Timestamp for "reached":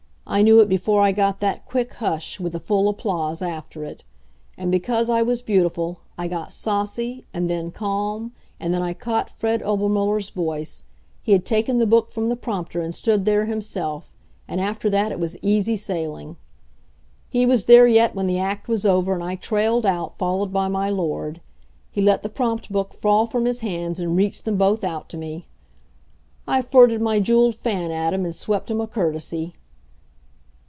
24.15-24.45